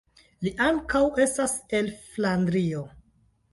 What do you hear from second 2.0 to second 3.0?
Flandrio.